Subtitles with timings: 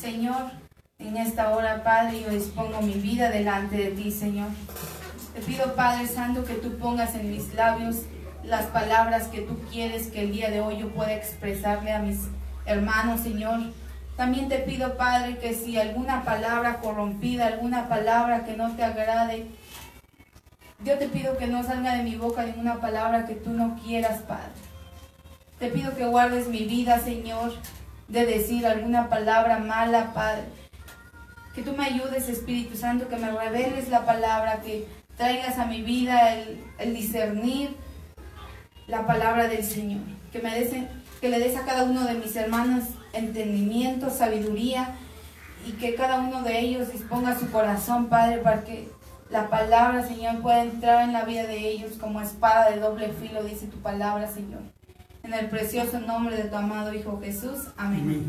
[0.00, 0.52] Señor,
[0.98, 4.48] en esta hora, Padre, yo dispongo mi vida delante de ti, Señor.
[5.34, 7.96] Te pido, Padre Santo, que tú pongas en mis labios
[8.42, 12.28] las palabras que tú quieres que el día de hoy yo pueda expresarle a mis
[12.64, 13.60] hermanos, Señor.
[14.16, 19.48] También te pido, Padre, que si alguna palabra corrompida, alguna palabra que no te agrade,
[20.82, 24.22] yo te pido que no salga de mi boca ninguna palabra que tú no quieras,
[24.22, 24.52] Padre.
[25.58, 27.52] Te pido que guardes mi vida, Señor,
[28.10, 30.44] de decir alguna palabra mala, Padre.
[31.54, 34.86] Que tú me ayudes, Espíritu Santo, que me reveles la palabra, que
[35.16, 36.34] traigas a mi vida
[36.78, 37.76] el, discernir
[38.86, 40.00] la palabra del Señor.
[40.32, 40.70] Que me des,
[41.20, 44.94] que le des a cada uno de mis hermanos entendimiento, sabiduría
[45.66, 48.88] y que cada uno de ellos disponga su corazón, Padre, para que
[49.30, 53.44] la palabra, Señor, pueda entrar en la vida de ellos como espada de doble filo,
[53.44, 54.62] dice tu palabra, Señor.
[55.30, 57.68] En el precioso nombre de tu amado Hijo Jesús.
[57.76, 58.28] Amén.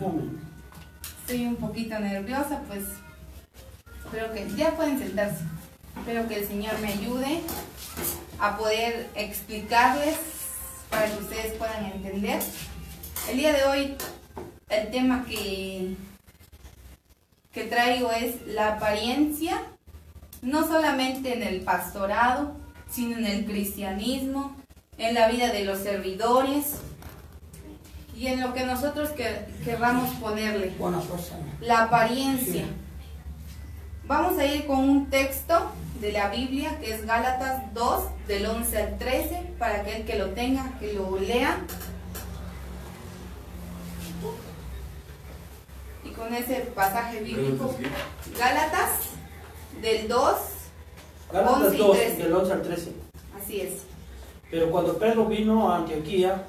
[1.21, 2.83] Estoy un poquito nerviosa, pues
[4.05, 5.43] espero que ya pueden sentarse.
[5.97, 7.41] Espero que el Señor me ayude
[8.37, 10.15] a poder explicarles
[10.91, 12.39] para que ustedes puedan entender.
[13.31, 13.95] El día de hoy
[14.69, 15.95] el tema que,
[17.51, 19.63] que traigo es la apariencia,
[20.43, 22.55] no solamente en el pastorado,
[22.91, 24.55] sino en el cristianismo,
[25.01, 26.75] en la vida de los servidores
[28.15, 30.73] y en lo que nosotros que, querramos ponerle.
[31.59, 32.65] La apariencia.
[34.05, 38.77] Vamos a ir con un texto de la Biblia que es Gálatas 2 del 11
[38.77, 41.57] al 13 para aquel que lo tenga, que lo lea.
[46.03, 47.75] Y con ese pasaje bíblico,
[48.37, 48.89] Gálatas
[49.81, 50.35] del 2,
[51.31, 52.91] Gálatas 2 del 11 al 13.
[53.35, 53.90] Así es.
[54.51, 56.43] Pero cuando Pedro vino a Antioquía,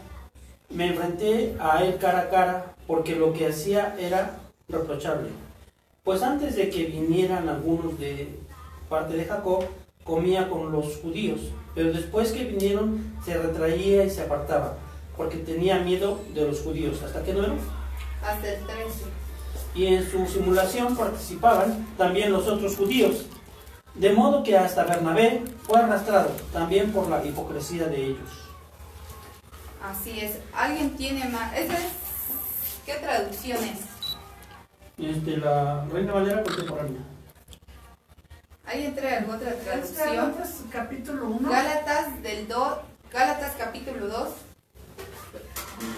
[0.68, 5.28] me enfrenté a él cara a cara porque lo que hacía era reprochable.
[6.02, 8.40] Pues antes de que vinieran algunos de
[8.88, 9.64] parte de Jacob,
[10.02, 11.40] comía con los judíos,
[11.76, 14.76] pero después que vinieron se retraía y se apartaba,
[15.16, 17.00] porque tenía miedo de los judíos.
[17.04, 17.54] ¿Hasta qué número?
[18.26, 19.04] Hasta el 13.
[19.76, 23.26] Y en su simulación participaban también los otros judíos,
[23.94, 28.30] de modo que hasta Bernabé fue arrastrado también por la hipocresía de ellos.
[29.82, 30.38] Así es.
[30.54, 31.52] ¿Alguien tiene más?
[31.54, 31.92] ¿Esa es...
[32.86, 33.80] ¿Qué traducción es?
[34.98, 37.00] Este, la Reina Valera Contemporánea.
[38.64, 40.08] ¿Alguien trae otra traducción?
[40.08, 41.50] Gálatas capítulo 1.
[41.50, 42.78] Gálatas del 2,
[43.12, 44.28] Gálatas capítulo 2,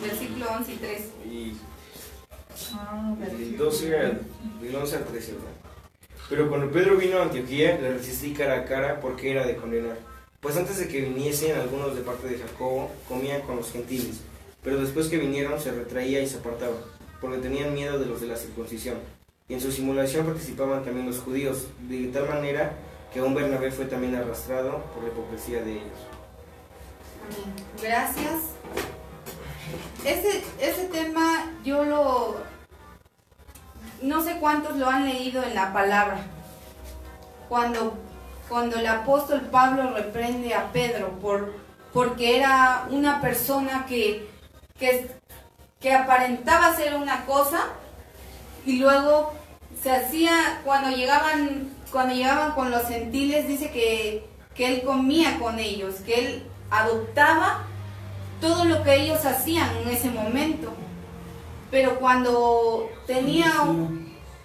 [0.02, 1.02] versículo 11 y 3.
[1.24, 1.56] Y,
[2.74, 5.34] ah, del 12 del 11 al 13.
[6.28, 9.96] Pero cuando Pedro vino a Antioquía, le resistí cara a cara porque era de condenar.
[10.40, 14.20] Pues antes de que viniesen algunos de parte de Jacobo, comían con los gentiles.
[14.62, 16.76] Pero después que vinieron, se retraía y se apartaba,
[17.20, 18.96] porque tenían miedo de los de la circuncisión.
[19.48, 22.72] Y en su simulación participaban también los judíos, de tal manera
[23.12, 25.98] que un Bernabé fue también arrastrado por la hipocresía de ellos.
[27.82, 28.40] Gracias.
[30.04, 32.36] Ese, ese tema yo lo,
[34.02, 36.18] no sé cuántos lo han leído en la palabra.
[37.48, 37.96] Cuando,
[38.48, 41.54] cuando el apóstol Pablo reprende a Pedro por,
[41.92, 44.28] porque era una persona que,
[44.78, 47.66] que, aparentaba ser una cosa
[48.64, 49.32] y luego
[49.82, 55.58] se hacía, cuando llegaban, cuando llegaban con los gentiles, dice que, que él comía con
[55.58, 57.64] ellos, que él adoptaba
[58.40, 60.72] todo lo que ellos hacían en ese momento
[61.74, 63.52] pero cuando tenía,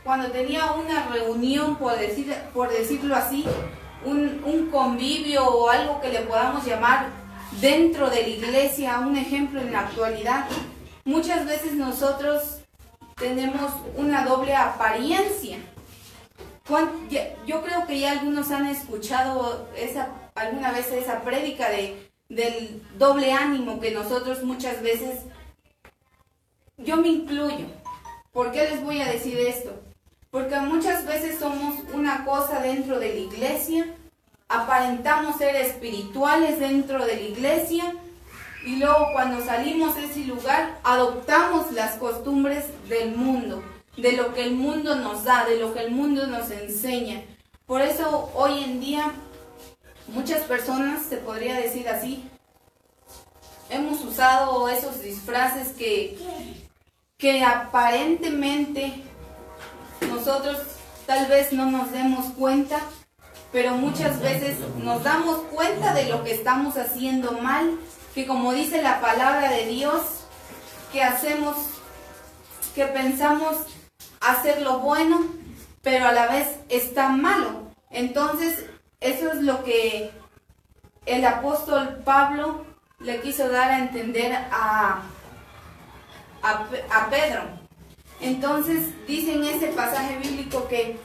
[0.03, 3.45] cuando tenía una reunión, por, decir, por decirlo así,
[4.03, 7.09] un, un convivio o algo que le podamos llamar
[7.62, 10.47] dentro de la iglesia, un ejemplo en la actualidad,
[11.06, 12.62] muchas veces nosotros
[13.16, 15.59] tenemos una doble apariencia.
[17.46, 23.34] Yo creo que ya algunos han escuchado esa, alguna vez esa prédica de, del doble
[23.34, 25.19] ánimo que nosotros muchas veces
[26.79, 27.66] yo me incluyo.
[28.31, 29.72] ¿Por qué les voy a decir esto?
[30.31, 33.96] Porque muchas veces somos una cosa dentro de la iglesia,
[34.47, 37.96] aparentamos ser espirituales dentro de la iglesia
[38.66, 43.64] y luego cuando salimos de ese lugar adoptamos las costumbres del mundo,
[43.97, 47.23] de lo que el mundo nos da, de lo que el mundo nos enseña.
[47.66, 49.11] Por eso hoy en día
[50.08, 52.23] muchas personas, se podría decir así,
[53.70, 56.17] hemos usado esos disfraces que
[57.20, 59.04] que aparentemente
[60.10, 60.58] nosotros
[61.06, 62.80] tal vez no nos demos cuenta,
[63.52, 67.78] pero muchas veces nos damos cuenta de lo que estamos haciendo mal,
[68.16, 70.02] que como dice la palabra de Dios,
[70.94, 71.58] que hacemos,
[72.74, 73.58] que pensamos
[74.22, 75.20] hacer lo bueno,
[75.82, 77.64] pero a la vez está malo.
[77.90, 78.66] Entonces,
[79.02, 80.12] eso es lo que
[81.06, 82.66] el apóstol Pablo
[83.00, 85.02] le quiso dar a entender a,
[86.41, 87.41] a, Pedro.
[88.22, 90.97] Entonces, dice en ese pasaje bíblico que,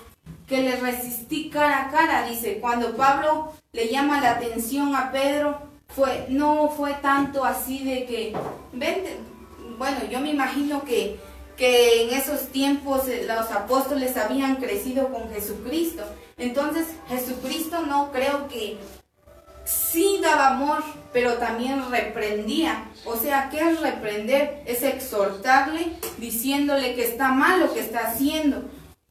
[0.46, 5.58] que le resistí cara a cara, dice, cuando Pablo le llama la atención a Pedro,
[5.88, 8.36] fue, no fue tanto así de que,
[8.72, 9.16] vente,
[9.78, 11.18] bueno, yo me imagino que,
[11.56, 16.02] que en esos tiempos eh, los apóstoles habían crecido con Jesucristo.
[16.36, 18.78] Entonces Jesucristo no creo que
[19.64, 20.82] sí daba amor,
[21.12, 22.84] pero también reprendía.
[23.04, 24.62] O sea, ¿qué es reprender?
[24.66, 28.62] Es exhortarle diciéndole que está mal lo que está haciendo.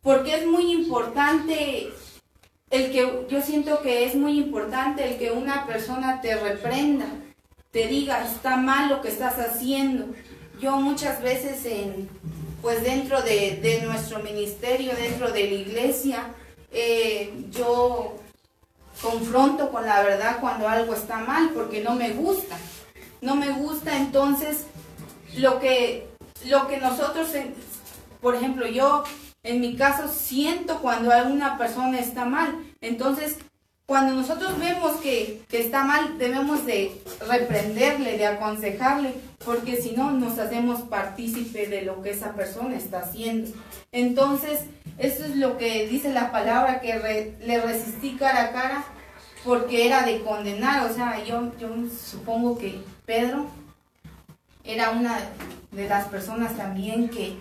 [0.02, 1.90] Porque es muy importante
[2.70, 7.06] el que yo siento que es muy importante el que una persona te reprenda,
[7.72, 10.08] te diga está mal lo que estás haciendo.
[10.60, 12.10] Yo muchas veces en
[12.64, 16.34] pues dentro de, nuestro ministerio, dentro de la iglesia,
[16.72, 18.16] eh, yo
[19.04, 22.58] confronto con la verdad cuando algo está mal, porque no me gusta.
[23.22, 24.66] No me gusta, entonces
[25.38, 26.10] lo que,
[26.46, 27.30] lo que nosotros,
[28.22, 29.04] por ejemplo, yo
[29.44, 32.66] en mi caso siento cuando alguna persona está mal.
[32.82, 33.38] Entonces,
[33.86, 39.14] cuando nosotros vemos que, que, está mal, debemos de reprenderle, de aconsejarle,
[39.44, 43.52] porque si no, nos hacemos partícipe de lo que esa persona está haciendo.
[43.92, 44.62] Entonces,
[44.98, 48.86] eso es lo que dice la palabra, que le resistí cara a cara,
[49.44, 50.90] porque era de condenar.
[50.90, 53.48] O sea, yo, yo supongo que Pedro
[54.64, 55.20] era una
[55.72, 57.38] de las personas también que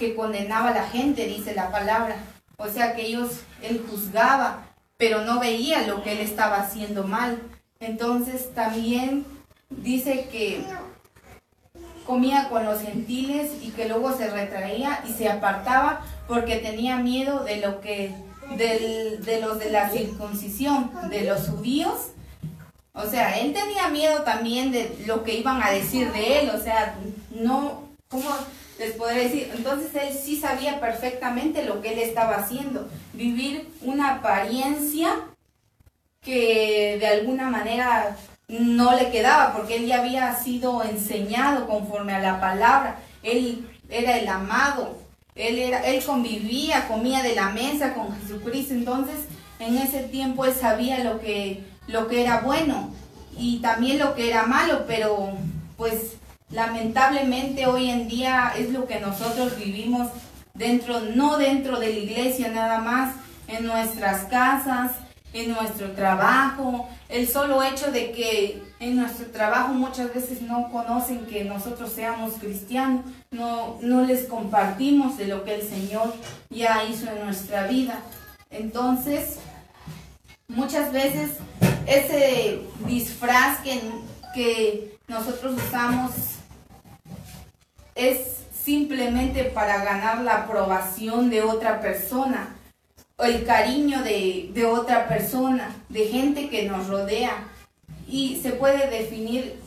[0.00, 2.16] que condenaba a la gente, dice la palabra.
[2.56, 4.64] O sea que ellos, él juzgaba,
[5.00, 7.40] pero no veía lo que él estaba haciendo mal.
[7.80, 9.24] Entonces también
[9.70, 10.62] dice que
[12.04, 17.44] comía con los gentiles y que luego se retraía y se apartaba porque tenía miedo
[17.44, 18.14] de lo que
[18.56, 22.10] de los de la circuncisión, de los judíos.
[22.92, 26.60] O sea, él tenía miedo también de lo que iban a decir de él, o
[26.60, 26.96] sea,
[27.30, 28.28] no, ¿cómo?
[28.80, 34.14] Les podré decir, entonces él sí sabía perfectamente lo que él estaba haciendo, vivir una
[34.14, 35.16] apariencia
[36.22, 38.16] que de alguna manera
[38.48, 44.16] no le quedaba, porque él ya había sido enseñado conforme a la palabra, él era
[44.16, 44.96] el amado,
[45.34, 49.26] él, era, él convivía, comía de la mesa con Jesucristo, entonces
[49.58, 52.94] en ese tiempo él sabía lo que, lo que era bueno
[53.36, 55.34] y también lo que era malo, pero
[55.76, 56.14] pues
[56.50, 60.08] lamentablemente hoy en día es lo que nosotros vivimos
[60.54, 63.14] dentro, no dentro de la iglesia nada más,
[63.46, 64.92] en nuestras casas,
[65.32, 71.26] en nuestro trabajo, el solo hecho de que en nuestro trabajo muchas veces no conocen
[71.26, 76.12] que nosotros seamos cristianos, no, no les compartimos de lo que el Señor
[76.48, 78.00] ya hizo en nuestra vida.
[78.50, 79.38] Entonces,
[80.48, 81.30] muchas veces
[81.86, 83.80] ese disfraz que,
[84.34, 86.10] que nosotros usamos
[88.00, 88.18] es
[88.64, 92.56] simplemente para ganar la aprobación de otra persona,
[93.18, 97.44] el cariño de, de otra persona, de gente que nos rodea.
[98.08, 99.60] Y se puede definir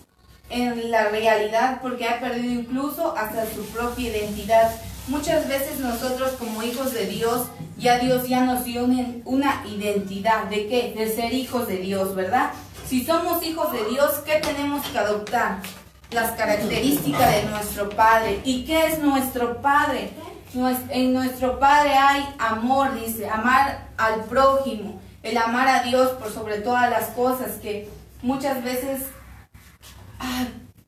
[0.50, 4.72] en la realidad porque ha perdido incluso hasta su propia identidad.
[5.08, 7.48] Muchas veces nosotros como hijos de Dios,
[7.78, 8.86] ya Dios ya nos dio
[9.26, 10.46] una identidad.
[10.46, 10.94] ¿De qué?
[10.98, 12.52] De ser hijos de Dios, ¿verdad?
[12.88, 15.60] Si somos hijos de Dios, ¿qué tenemos que adoptar?
[16.14, 18.42] Las características de nuestro Padre.
[18.44, 20.12] ¿Y qué es nuestro Padre?
[20.90, 26.60] En nuestro Padre hay amor, dice, amar al prójimo, el amar a Dios por sobre
[26.60, 27.90] todas las cosas, que
[28.22, 29.02] muchas veces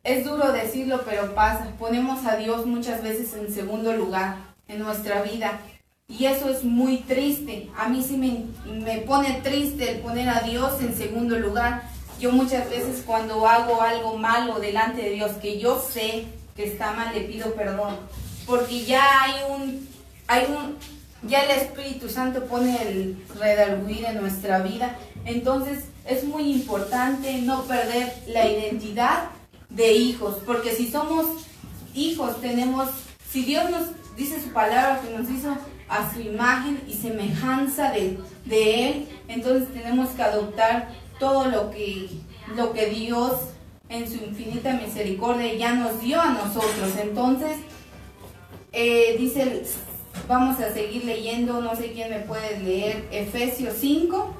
[0.03, 1.67] es duro decirlo, pero pasa.
[1.79, 5.59] Ponemos a Dios muchas veces en segundo lugar en nuestra vida.
[6.07, 7.71] Y eso es muy triste.
[7.75, 12.31] A mí sí me, me pone triste el poner a Dios en segundo lugar yo
[12.31, 17.13] muchas veces cuando hago algo malo delante de Dios, que yo sé que está mal,
[17.13, 17.97] le pido perdón.
[18.45, 19.89] Porque ya hay un,
[20.27, 20.77] hay un,
[21.27, 24.97] ya el Espíritu Santo pone el redarguir en nuestra vida.
[25.25, 29.29] Entonces es muy importante no perder la identidad
[29.69, 31.25] de hijos, porque si somos
[31.93, 32.89] hijos tenemos,
[33.29, 35.55] si Dios nos dice su palabra que nos hizo
[35.89, 42.09] a su imagen y semejanza de, de Él, entonces tenemos que adoptar todo lo que,
[42.55, 43.33] lo que Dios
[43.89, 46.95] en su infinita misericordia ya nos dio a nosotros.
[47.01, 47.57] Entonces,
[48.71, 49.63] eh, dice,
[50.27, 54.35] vamos a seguir leyendo, no sé quién me puede leer, Efesios 5.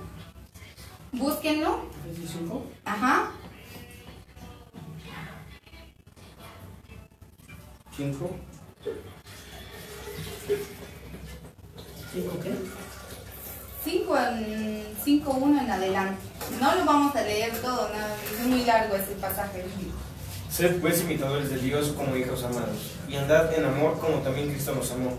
[1.12, 1.80] Búsquenlo.
[2.06, 2.66] Efesios 5.
[2.86, 3.32] Ajá.
[7.96, 8.30] 5.
[12.12, 12.54] ¿Cinco qué?
[13.84, 16.35] 5 en 5.1 en adelante.
[16.60, 17.90] No lo vamos a leer todo,
[18.40, 19.64] es muy largo ese pasaje.
[20.50, 24.74] Sed pues imitadores de Dios como hijos amados, y andad en amor como también Cristo
[24.74, 25.12] nos amó,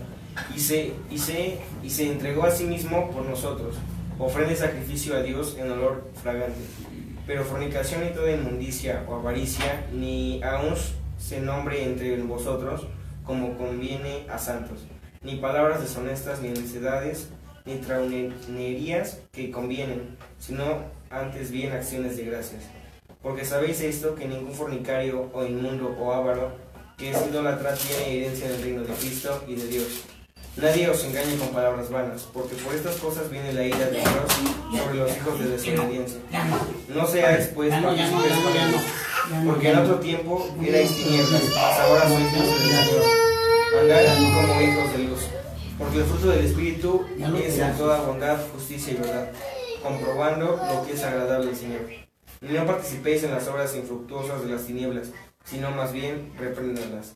[0.55, 3.75] y se, y se, y se entregó a sí mismo por nosotros,
[4.17, 6.59] ofrende sacrificio a Dios en olor fragante.
[7.27, 10.75] Pero fornicación y toda inmundicia o avaricia, ni aun
[11.19, 12.87] se nombre entre vosotros
[13.23, 14.79] como conviene a santos,
[15.21, 17.27] ni palabras deshonestas, ni necedades,
[17.65, 22.63] ni traunerías que convienen, sino antes bien acciones de gracias.
[23.21, 26.51] Porque sabéis esto, que ningún fornicario o inmundo o avaro
[26.97, 30.03] que es idólatra tiene herencia del reino de Cristo y de Dios.
[30.55, 34.81] Nadie os engañe con palabras vanas, porque por estas cosas viene la ira de Dios
[34.81, 36.19] sobre los hijos de desobediencia.
[36.87, 38.31] No seáis pues partícipes
[39.45, 43.03] porque en otro tiempo erais tinieblas, mas ahora sois hijos del Señor.
[43.81, 45.19] Andad como hijos de luz.
[45.77, 47.05] Porque el fruto del Espíritu
[47.45, 49.29] es en toda bondad, justicia y verdad,
[49.81, 51.81] comprobando lo que es agradable al Señor.
[52.41, 55.09] Y no participéis en las obras infructuosas de las tinieblas,
[55.43, 57.15] sino más bien repréndanlas.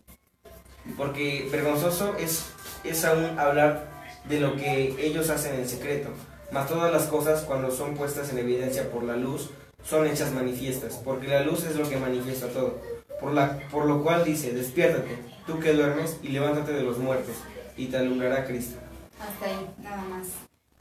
[0.98, 2.46] Porque vergonzoso es,
[2.84, 3.88] es aún hablar
[4.28, 6.10] de lo que ellos hacen en secreto,
[6.52, 9.52] mas todas las cosas cuando son puestas en evidencia por la luz
[9.84, 12.80] son hechas manifiestas, porque la luz es lo que manifiesta todo.
[13.20, 17.36] Por, la, por lo cual dice, despiértate, tú que duermes, y levántate de los muertos,
[17.78, 18.80] y te alumbrará Cristo.
[19.20, 20.28] Hasta ahí, nada más.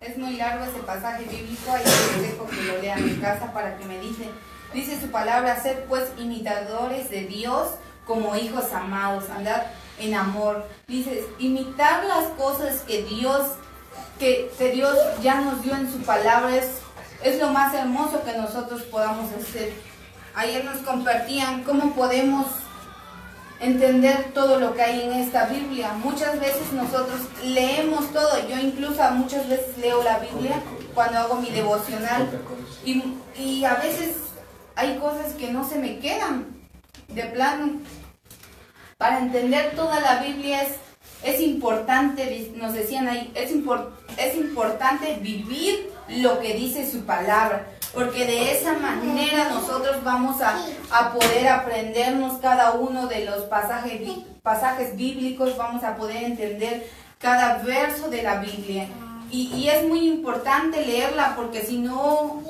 [0.01, 3.77] Es muy largo ese pasaje bíblico, ahí les dejo que lo lean en casa para
[3.77, 4.31] que me dicen.
[4.73, 7.73] Dice su palabra, ser pues imitadores de Dios
[8.07, 10.67] como hijos amados, andar en amor.
[10.89, 13.47] Dice, imitar las cosas que Dios,
[14.19, 16.79] que, que Dios ya nos dio en su palabra es,
[17.23, 19.75] es lo más hermoso que nosotros podamos hacer.
[20.35, 22.47] Ayer nos compartían cómo podemos
[23.61, 25.93] entender todo lo que hay en esta Biblia.
[26.03, 30.63] Muchas veces nosotros leemos todo, yo incluso muchas veces leo la Biblia
[30.95, 32.29] cuando hago mi devocional
[32.85, 34.17] y, y a veces
[34.75, 36.47] hay cosas que no se me quedan
[37.09, 37.81] de plano.
[38.97, 40.73] Para entender toda la Biblia es,
[41.23, 43.51] es importante, nos decían ahí, es,
[44.17, 51.13] es importante vivir lo que dice su palabra porque de esa manera nosotros vamos a,
[51.13, 54.01] poder aprendernos cada uno de los pasajes,
[54.43, 58.89] pasajes bíblicos, vamos a poder entender cada verso de la Biblia.
[59.31, 62.43] Y, es muy importante leerla porque si no,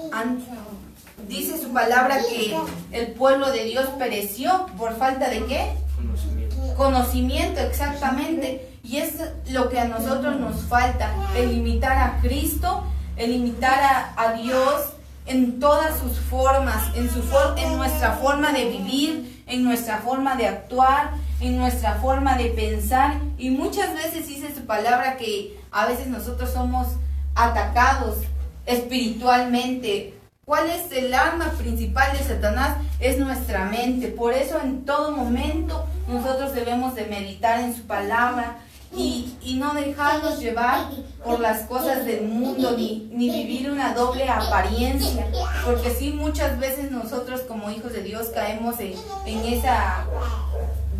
[1.29, 2.57] dice su palabra que
[2.93, 5.73] el pueblo de Dios pereció por falta de qué?
[5.97, 6.75] Conocimiento.
[6.77, 8.67] Conocimiento, exactamente.
[8.83, 9.17] Y es
[9.51, 12.85] lo que a nosotros nos falta, el imitar a Cristo,
[13.17, 14.95] el imitar a, a Dios
[15.31, 17.23] en todas sus formas, en, su
[17.57, 23.15] en nuestra forma de vivir, en nuestra forma de actuar, en nuestra forma de pensar.
[23.39, 26.89] Y muchas veces dice su palabra que a veces nosotros somos
[27.37, 28.19] atacados
[28.67, 30.15] espiritualmente.
[30.45, 32.79] ¿Cuál es el arma principal de Satanás?
[32.99, 34.09] Es nuestra mente.
[34.09, 38.57] Por eso en todo momento nosotros debemos de meditar en su palabra,
[38.97, 40.91] y, y, no dejarnos llevar
[41.25, 45.29] por las cosas del mundo ni, ni vivir una doble apariencia,
[45.65, 48.95] porque sí muchas veces nosotros como hijos de Dios caemos en,
[49.27, 50.07] en esa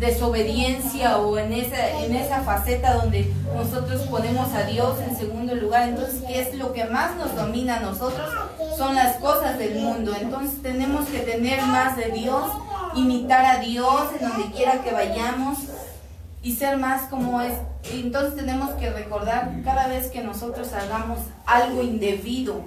[0.01, 5.89] desobediencia o en esa, en esa faceta donde nosotros ponemos a Dios en segundo lugar.
[5.89, 8.27] Entonces, ¿qué es lo que más nos domina a nosotros?
[8.77, 10.13] Son las cosas del mundo.
[10.19, 12.51] Entonces tenemos que tener más de Dios,
[12.95, 15.59] imitar a Dios en donde quiera que vayamos
[16.43, 17.53] y ser más como es.
[17.83, 22.63] Entonces tenemos que recordar cada vez que nosotros hagamos algo indebido,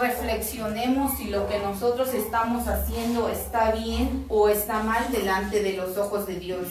[0.00, 5.96] reflexionemos si lo que nosotros estamos haciendo está bien o está mal delante de los
[5.96, 6.68] ojos de Dios.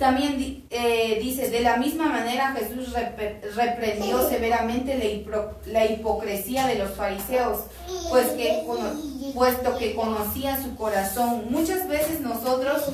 [0.00, 2.94] También eh, dice, de la misma manera Jesús
[3.54, 4.96] reprendió severamente
[5.66, 7.64] la, hipocresía de los fariseos,
[8.08, 8.64] pues que,
[9.34, 11.44] puesto que conocía su corazón.
[11.50, 12.84] Muchas veces nosotros,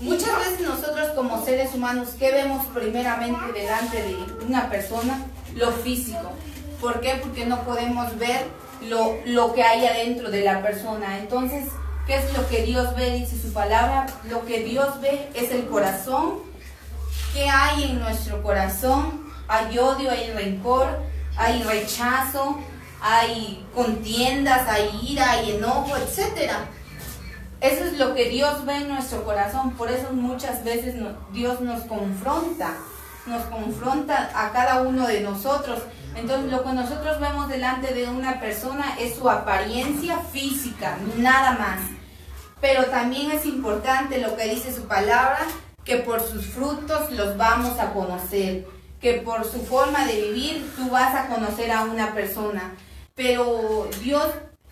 [0.00, 5.26] muchas veces nosotros como seres humanos, ¿qué vemos primeramente delante de una persona?
[5.56, 6.30] Lo físico.
[6.80, 7.18] ¿Por qué?
[7.20, 8.46] Porque no podemos ver
[8.88, 11.18] lo, lo que hay adentro de la persona.
[11.18, 11.64] Entonces,
[12.06, 13.12] ¿Qué es lo que Dios ve?
[13.12, 14.06] Dice su palabra.
[14.28, 16.40] Lo que Dios ve es el corazón.
[17.32, 19.30] ¿Qué hay en nuestro corazón?
[19.46, 20.86] Hay odio, hay rencor,
[21.36, 22.58] hay rechazo,
[23.00, 26.52] hay contiendas, hay ira, hay enojo, etc.
[27.60, 29.70] Eso es lo que Dios ve en nuestro corazón.
[29.72, 30.96] Por eso muchas veces
[31.32, 32.74] Dios nos confronta.
[33.26, 35.80] Nos confronta a cada uno de nosotros.
[36.14, 41.80] Entonces lo que nosotros vemos delante de una persona es su apariencia física, nada más.
[42.60, 45.40] pero también es importante lo que dice su palabra,
[45.84, 48.68] que por sus frutos los vamos a conocer,
[49.00, 52.74] que por su forma de vivir tú vas a conocer a una persona.
[53.16, 54.28] Pero Dios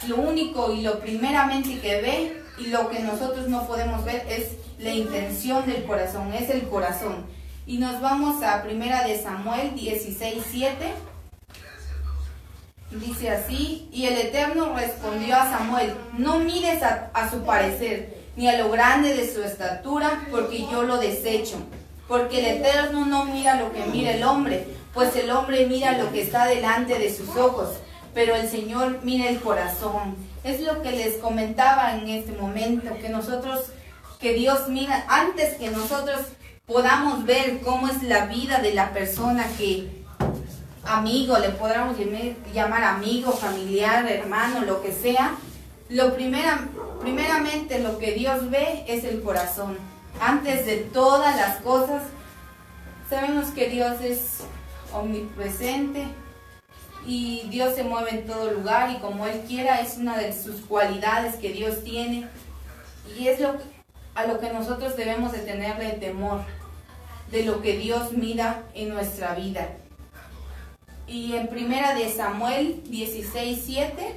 [0.06, 4.52] lo único y lo primeramente que ve y lo que nosotros no podemos ver es
[4.78, 7.26] la intención del corazón, es el corazón.
[7.66, 10.92] Y nos vamos a primera de Samuel 16, 7.
[12.90, 18.59] Dice así, y el Eterno respondió a Samuel, no mires a, su parecer, ni a
[18.59, 21.56] lo grande de su estatura, porque yo lo desecho.
[22.09, 26.11] Porque el Eterno no mira lo que mira el hombre, pues el hombre mira lo
[26.11, 27.76] que está delante de sus ojos,
[28.12, 30.16] pero el Señor mira el corazón.
[30.42, 33.66] Es lo que les comentaba en este momento, que nosotros,
[34.18, 36.23] que Dios mira, antes que nosotros
[36.66, 40.00] podamos ver cómo es la vida de la persona que
[40.90, 41.97] amigo, le podamos
[42.52, 45.37] llamar amigo, familiar, hermano, lo que sea,
[45.88, 46.68] lo primera,
[47.00, 49.78] primeramente lo que Dios ve es el corazón.
[50.20, 52.02] Antes de todas las cosas,
[53.09, 54.40] sabemos que Dios es
[54.92, 56.04] omnipresente
[57.06, 60.61] y Dios se mueve en todo lugar y como Él quiera es una de sus
[60.62, 62.28] cualidades que Dios tiene
[63.18, 63.54] y es lo
[64.14, 66.40] a lo que nosotros debemos de tenerle temor
[67.30, 69.68] de lo que Dios mira en nuestra vida.
[71.11, 74.17] Y en primera de Samuel 16, 7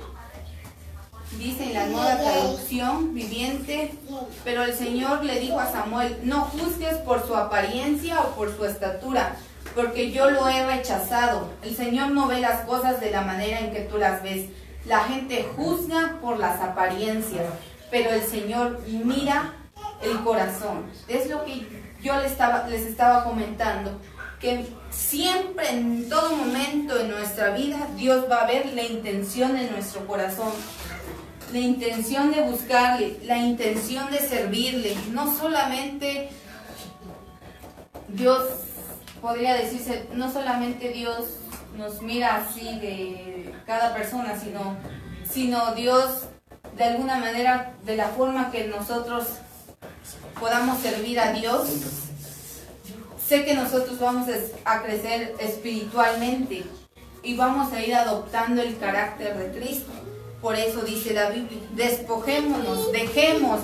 [1.39, 3.95] dice en la nueva traducción viviente,
[4.43, 8.63] pero el Señor le dijo a Samuel, no juzgues por su apariencia o por su
[8.65, 9.35] estatura,
[9.73, 11.49] porque yo lo he rechazado.
[11.63, 14.49] El Señor no ve las cosas de la manera en que tú las ves.
[14.85, 17.47] La gente juzga por las apariencias,
[17.89, 19.53] pero el Señor mira
[20.03, 20.85] el corazón.
[21.07, 21.67] Es lo que
[22.03, 23.99] yo les estaba, les estaba comentando,
[24.39, 29.69] que siempre, en todo momento en nuestra vida, Dios va a ver la intención de
[29.69, 30.51] nuestro corazón,
[31.51, 36.29] la intención de buscarle, la intención de servirle, no solamente
[38.07, 38.43] Dios,
[39.21, 41.37] podría decirse, no solamente Dios
[41.77, 44.77] nos mira así de cada persona, sino,
[45.29, 46.25] sino Dios
[46.77, 49.25] de alguna manera, de la forma que nosotros
[50.39, 51.69] podamos servir a Dios,
[53.27, 54.27] sé que nosotros vamos
[54.65, 56.63] a crecer espiritualmente
[57.23, 59.91] y vamos a ir adoptando el carácter de Cristo.
[60.41, 63.61] Por eso dice la Biblia, despojémonos, dejemos,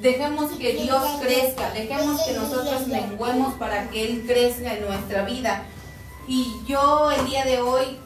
[0.00, 5.64] dejemos que Dios crezca, dejemos que nosotros menguemos para que Él crezca en nuestra vida.
[6.26, 7.98] Y yo el día de hoy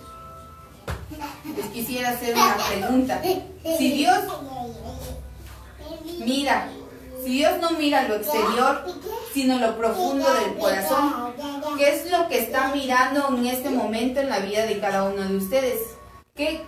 [1.56, 3.22] les quisiera hacer una pregunta.
[3.78, 4.18] Si Dios
[6.18, 6.68] mira
[7.24, 8.84] si Dios no mira lo exterior,
[9.32, 11.34] sino lo profundo del corazón,
[11.78, 15.22] ¿qué es lo que está mirando en este momento en la vida de cada uno
[15.22, 15.80] de ustedes?
[16.34, 16.62] Que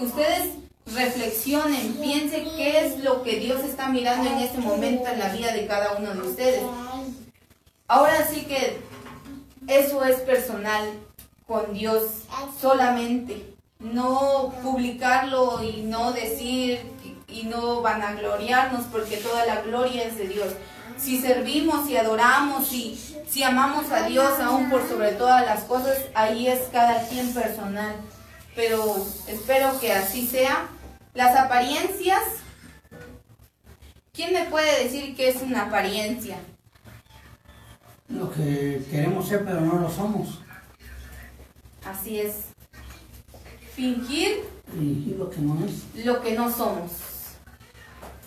[0.00, 0.54] ustedes
[0.86, 5.52] reflexionen, piensen qué es lo que Dios está mirando en este momento en la vida
[5.52, 6.62] de cada uno de ustedes.
[7.86, 8.78] Ahora sí que
[9.66, 10.84] eso es personal
[11.46, 12.04] con Dios
[12.60, 13.54] solamente.
[13.78, 16.80] No publicarlo y no decir
[17.32, 20.48] y no van a gloriarnos porque toda la gloria es de Dios.
[20.96, 25.98] Si servimos y adoramos y si amamos a Dios aún por sobre todas las cosas,
[26.14, 27.96] ahí es cada quien personal.
[28.54, 30.68] Pero espero que así sea.
[31.14, 32.22] Las apariencias,
[34.12, 36.38] ¿quién me puede decir qué es una apariencia?
[38.08, 40.40] Lo que queremos ser pero no lo somos.
[41.84, 42.34] Así es.
[43.74, 46.04] Fingir, Fingir lo que no es.
[46.04, 47.09] Lo que no somos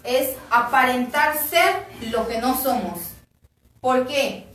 [0.04, 3.00] es aparentar ser lo que no somos.
[3.80, 4.48] ¿Por qué?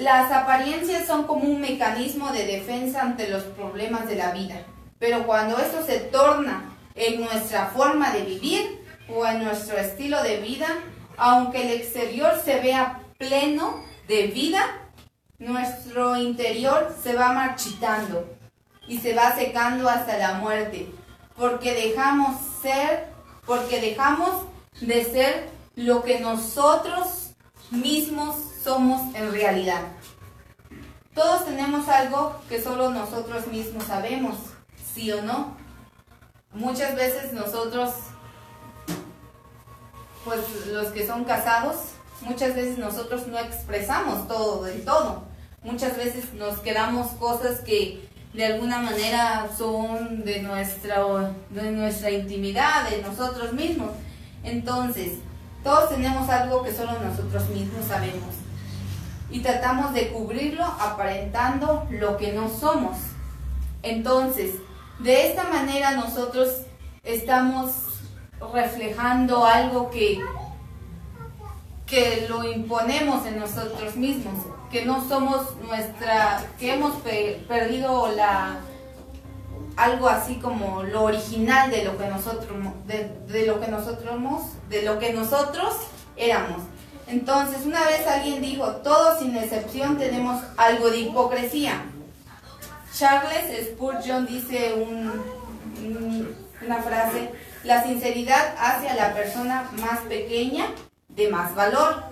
[0.00, 4.62] Las apariencias son como un mecanismo de defensa ante los problemas de la vida.
[4.98, 10.38] Pero cuando esto se torna en nuestra forma de vivir o en nuestro estilo de
[10.38, 10.68] vida,
[11.16, 14.62] aunque el exterior se vea pleno de vida,
[15.38, 18.28] nuestro interior se va marchitando
[18.86, 20.90] y se va secando hasta la muerte,
[21.36, 23.06] porque dejamos ser,
[23.46, 24.49] porque dejamos
[24.80, 27.30] de ser lo que nosotros
[27.70, 29.82] mismos somos en realidad.
[31.14, 34.36] Todos tenemos algo que solo nosotros mismos sabemos,
[34.94, 35.56] sí o no.
[36.52, 37.90] Muchas veces nosotros,
[40.24, 41.76] pues los que son casados,
[42.22, 45.24] muchas veces nosotros no expresamos todo del todo.
[45.62, 51.04] Muchas veces nos quedamos cosas que de alguna manera son de nuestra,
[51.50, 53.90] de nuestra intimidad, de nosotros mismos.
[54.42, 55.18] Entonces,
[55.62, 58.34] todos tenemos algo que solo nosotros mismos sabemos.
[59.30, 62.96] Y tratamos de cubrirlo aparentando lo que no somos.
[63.82, 64.54] Entonces,
[64.98, 66.62] de esta manera nosotros
[67.04, 67.70] estamos
[68.52, 70.18] reflejando algo que
[71.90, 74.34] que lo imponemos en nosotros mismos,
[74.70, 76.94] que no somos nuestra, que hemos
[77.48, 78.60] perdido la
[79.76, 84.14] algo así como lo original de lo que nosotros de, lo que nosotros
[84.68, 85.74] de lo que nosotros
[86.16, 86.62] éramos.
[87.06, 91.82] Entonces, una vez alguien dijo, todos sin excepción tenemos algo de hipocresía.
[92.96, 94.74] Charles Spurgeon dice
[96.64, 97.30] una frase,
[97.64, 100.66] la sinceridad hace a la persona más pequeña
[101.08, 102.04] de más valor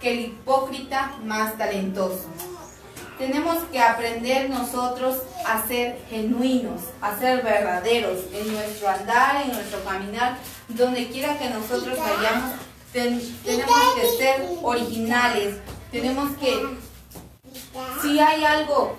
[0.00, 2.26] que el hipócrita más talentoso.
[3.18, 9.82] Tenemos que aprender nosotros a ser genuinos, a ser verdaderos en nuestro andar, en nuestro
[9.84, 10.36] caminar,
[10.68, 12.52] donde quiera que nosotros vayamos,
[12.92, 15.56] tenemos que ser originales,
[15.90, 16.78] tenemos que,
[18.02, 18.96] si hay algo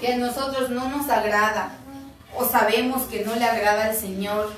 [0.00, 1.72] que a nosotros no nos agrada
[2.36, 4.52] o sabemos que no le agrada al Señor,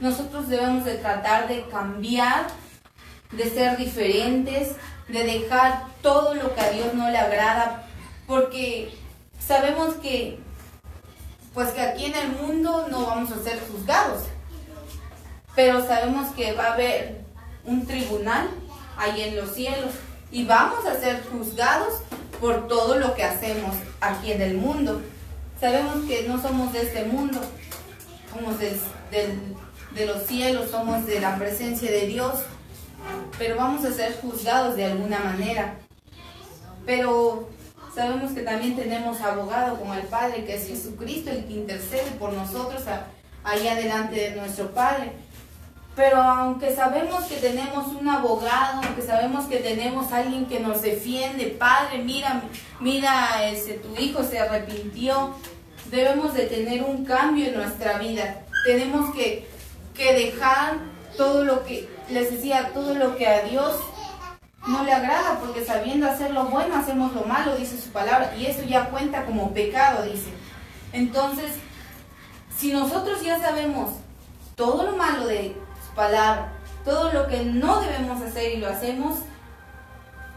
[0.00, 2.46] nosotros debemos de tratar de cambiar,
[3.32, 4.76] de ser diferentes,
[5.08, 7.86] de dejar todo lo que a Dios no le agrada,
[8.30, 8.88] porque
[9.44, 10.38] sabemos que
[11.52, 14.22] pues que aquí en el mundo no vamos a ser juzgados,
[15.56, 17.22] pero sabemos que va a haber
[17.64, 18.48] un tribunal
[18.96, 19.90] ahí en los cielos
[20.30, 22.02] y vamos a ser juzgados
[22.40, 25.02] por todo lo que hacemos aquí en el mundo.
[25.60, 27.40] Sabemos que no somos de este mundo,
[28.32, 32.34] somos de los cielos, somos de la presencia de Dios,
[33.38, 35.74] pero vamos a ser juzgados de alguna manera.
[36.86, 37.48] Pero
[37.94, 42.32] sabemos que también tenemos abogado como el Padre, que es Jesucristo, el que intercede por
[42.32, 42.82] nosotros
[43.44, 45.12] allá delante de nuestro Padre.
[45.96, 51.56] Pero aunque sabemos que tenemos un abogado, aunque sabemos que tenemos alguien que nos defiende,
[51.58, 52.42] Padre, mira,
[52.78, 55.34] mira, ese, tu hijo se arrepintió,
[55.90, 58.42] debemos de tener un cambio en nuestra vida.
[58.64, 59.48] Tenemos que,
[59.94, 60.78] que dejar
[61.16, 63.74] todo lo que, les decía, todo lo que a Dios
[64.66, 68.46] no le agrada, porque sabiendo hacer lo bueno, hacemos lo malo, dice su palabra, y
[68.46, 70.30] eso ya cuenta como pecado, dice.
[70.92, 71.52] Entonces,
[72.56, 73.90] si nosotros ya sabemos
[74.54, 75.56] todo lo malo de
[75.94, 76.52] palabra,
[76.84, 79.20] todo lo que no debemos hacer y lo hacemos,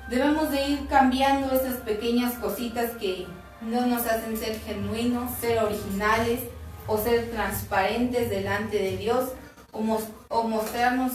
[0.09, 3.27] debemos de ir cambiando esas pequeñas cositas que
[3.61, 6.41] no nos hacen ser genuinos, ser originales
[6.87, 9.29] o ser transparentes delante de Dios
[9.71, 11.13] o, mostrarnos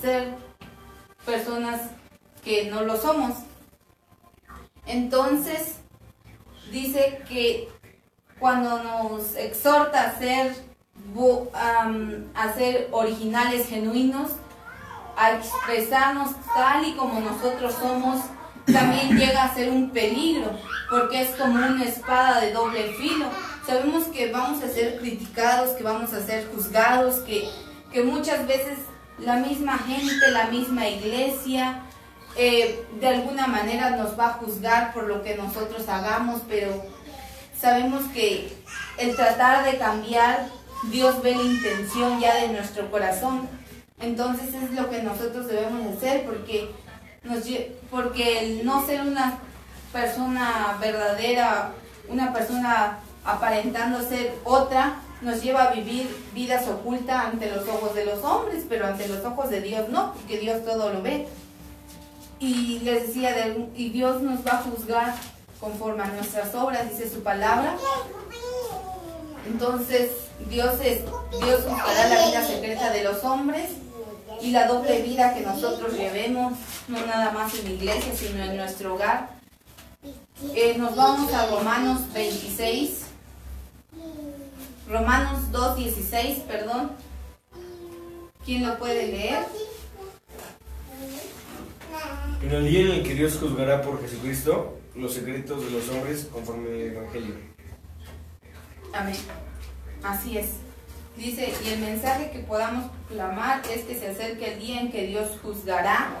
[0.00, 0.34] ser
[1.26, 1.80] personas
[2.42, 3.36] que no lo somos.
[4.86, 5.76] Entonces,
[6.70, 7.68] dice que
[8.38, 10.70] cuando nos exhorta a ser
[12.34, 14.30] a ser originales, genuinos,
[15.16, 18.20] a expresarnos tal y como nosotros somos,
[18.72, 20.50] también llega a ser un peligro,
[20.88, 23.26] porque es como una espada de doble filo.
[23.66, 27.48] Sabemos que vamos a ser criticados, que vamos a ser juzgados, que,
[27.92, 28.78] que muchas veces
[29.18, 31.82] la misma gente, la misma iglesia,
[32.42, 36.70] eh, de alguna manera nos va a juzgar por lo que nosotros hagamos, pero
[37.54, 38.50] sabemos que
[38.96, 40.48] el tratar de cambiar
[40.90, 43.46] Dios ve la intención ya de nuestro corazón.
[44.00, 46.70] Entonces es lo que nosotros debemos hacer porque,
[47.24, 47.44] nos,
[47.90, 49.38] porque el no ser una
[49.92, 51.72] persona verdadera,
[52.08, 58.06] una persona aparentando ser otra, nos lleva a vivir vidas ocultas ante los ojos de
[58.06, 61.28] los hombres, pero ante los ojos de Dios no, porque Dios todo lo ve.
[62.40, 65.14] Y les decía, y Dios nos va a juzgar
[65.60, 67.76] conforme a nuestras obras, dice su palabra.
[69.46, 70.10] Entonces,
[70.48, 71.02] Dios es
[71.38, 73.70] Dios buscará la vida secreta de los hombres
[74.40, 76.54] y la doble vida que nosotros llevemos,
[76.88, 79.30] no nada más en la iglesia, sino en nuestro hogar.
[80.54, 83.02] Eh, nos vamos a Romanos 26,
[84.88, 86.92] Romanos 2, 16, perdón.
[88.44, 89.46] ¿Quién lo puede leer?
[92.42, 96.28] En el día en el que Dios juzgará por Jesucristo los secretos de los hombres
[96.32, 97.34] conforme al Evangelio.
[98.92, 99.16] Amén.
[100.02, 100.50] Así es.
[101.16, 105.06] Dice, y el mensaje que podamos clamar es que se acerque el día en que
[105.06, 106.14] Dios juzgará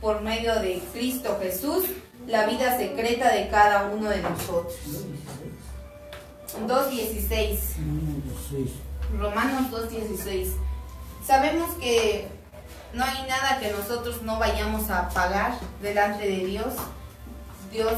[0.00, 1.84] por medio de Cristo Jesús
[2.26, 4.74] la vida secreta de cada uno de nosotros.
[6.66, 7.56] 2.16.
[9.18, 10.48] Romanos 2.16.
[11.26, 12.28] Sabemos que
[12.94, 16.74] no hay nada que nosotros no vayamos a pagar delante de Dios.
[17.70, 17.94] Dios,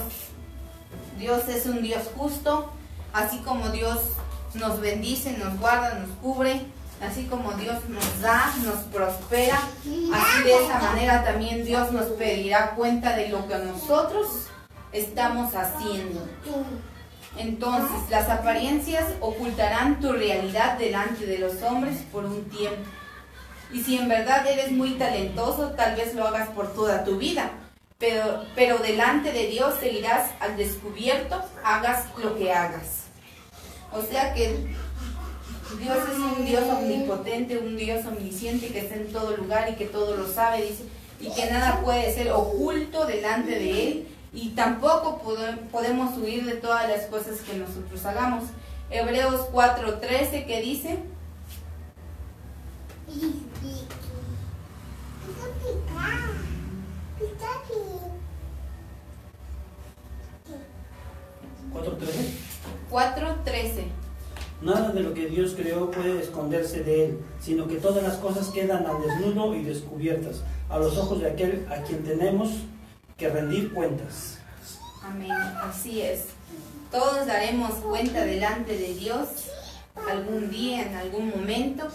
[1.19, 2.73] Dios es un Dios justo,
[3.13, 3.99] así como Dios
[4.55, 6.67] nos bendice, nos guarda, nos cubre,
[7.01, 12.71] así como Dios nos da, nos prospera, así de esa manera también Dios nos pedirá
[12.71, 14.29] cuenta de lo que nosotros
[14.93, 16.27] estamos haciendo.
[17.37, 22.89] Entonces, las apariencias ocultarán tu realidad delante de los hombres por un tiempo.
[23.75, 27.51] Y si en verdad eres muy talentoso, tal vez lo hagas por toda tu vida.
[27.99, 33.07] Pero, pero delante de Dios seguirás al descubierto, hagas lo que hagas.
[33.93, 34.75] O sea que
[35.81, 39.87] Dios es un Dios omnipotente, un Dios omnisciente que está en todo lugar y que
[39.87, 40.85] todo lo sabe, dice,
[41.21, 45.21] y que nada puede ser oculto delante de Él y tampoco
[45.73, 48.45] podemos huir de todas las cosas que nosotros hagamos.
[48.91, 50.99] Hebreos 4:13 que dice,
[61.73, 62.31] ¿4.13?
[62.91, 63.85] 4.13
[64.63, 68.49] Nada de lo que Dios creó puede esconderse de Él, sino que todas las cosas
[68.49, 72.51] quedan al desnudo y descubiertas a los ojos de aquel a quien tenemos
[73.19, 74.39] que rendir cuentas.
[75.03, 76.29] Amén, así es.
[76.91, 79.29] Todos daremos cuenta delante de Dios
[80.09, 81.89] algún día, en algún momento.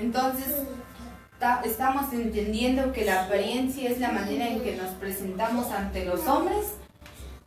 [0.00, 0.54] Entonces,
[1.64, 6.74] estamos entendiendo que la apariencia es la manera en que nos presentamos ante los hombres,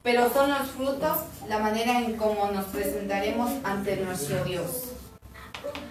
[0.03, 4.89] pero son los frutos la manera en cómo nos presentaremos ante nuestro Dios.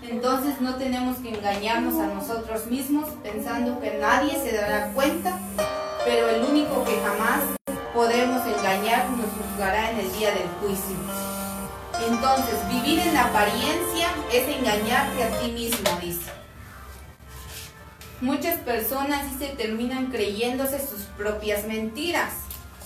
[0.03, 5.39] Entonces no tenemos que engañarnos a nosotros mismos pensando que nadie se dará cuenta,
[6.05, 7.41] pero el único que jamás
[7.95, 10.97] podremos engañar nos juzgará en el día del juicio.
[12.09, 16.40] Entonces, vivir en apariencia es engañarte a ti mismo, dice.
[18.21, 22.33] Muchas personas se terminan creyéndose sus propias mentiras,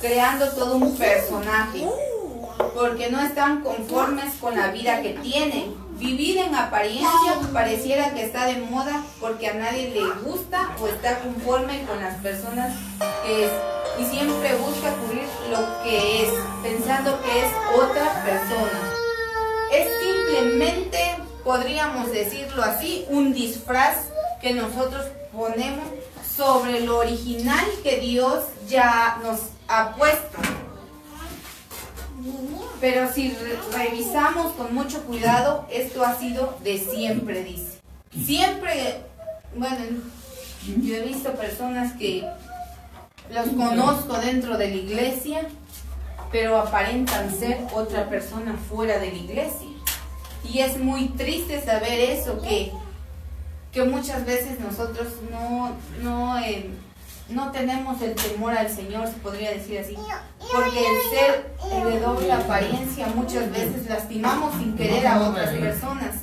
[0.01, 1.85] creando todo un personaje,
[2.73, 5.75] porque no están conformes con la vida que tienen.
[5.99, 11.19] Vivir en apariencia pareciera que está de moda porque a nadie le gusta o está
[11.19, 12.73] conforme con las personas
[13.25, 13.51] que es
[13.99, 16.31] y siempre busca cubrir lo que es,
[16.63, 18.81] pensando que es otra persona.
[19.73, 24.14] Es simplemente, podríamos decirlo así, un disfraz
[24.45, 25.87] que nosotros ponemos
[26.37, 30.37] sobre lo original que Dios ya nos ha puesto.
[32.79, 33.35] Pero si
[33.73, 37.81] revisamos con mucho cuidado, esto ha sido de siempre, dice.
[38.23, 39.01] Siempre,
[39.57, 40.03] bueno,
[40.83, 42.29] yo he visto personas que
[43.31, 45.49] los conozco dentro de la iglesia,
[46.31, 49.69] pero aparentan ser otra persona fuera de la iglesia.
[50.53, 52.71] Y es muy triste saber eso, que
[53.75, 56.71] que muchas veces nosotros no, no, eh,
[57.29, 59.97] no tenemos el temor al Señor, se podría decir así.
[60.39, 66.15] Porque el ser de doble apariencia muchas veces lastimamos sin querer a otras personas.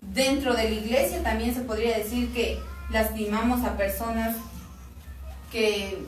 [0.00, 2.58] Dentro de la iglesia también se podría decir que
[2.90, 4.36] lastimamos a personas
[5.52, 6.02] que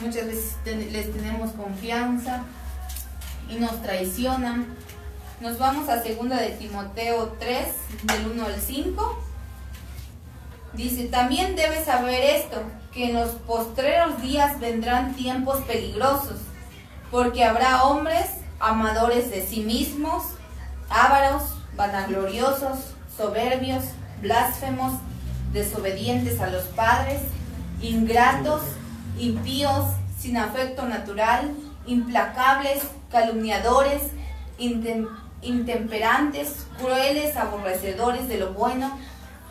[0.00, 0.54] muchas veces
[0.92, 2.44] les tenemos confianza
[3.50, 4.66] y nos traicionan
[5.40, 7.68] nos vamos a segunda de Timoteo 3,
[8.04, 9.22] del 1 al 5.
[10.72, 16.38] Dice, también debes saber esto, que en los postreros días vendrán tiempos peligrosos,
[17.10, 18.26] porque habrá hombres
[18.58, 20.24] amadores de sí mismos,
[20.88, 21.42] ávaros,
[21.76, 23.84] vanagloriosos, soberbios,
[24.22, 24.94] blasfemos,
[25.52, 27.20] desobedientes a los padres,
[27.82, 28.62] ingratos,
[29.18, 29.84] impíos,
[30.18, 31.54] sin afecto natural,
[31.86, 34.02] implacables, calumniadores,
[35.46, 38.98] intemperantes, crueles, aborrecedores de lo bueno,